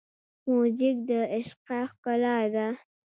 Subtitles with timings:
[0.51, 2.67] موزیک د عشقه ښکلا ده.